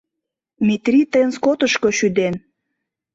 [0.67, 2.33] Метри тыйым скотышко шӱден!..